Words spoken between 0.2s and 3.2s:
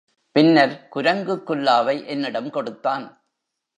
பின்னர் குரங்கு குல்லாவை என்னிடம் கொடுத்தான்.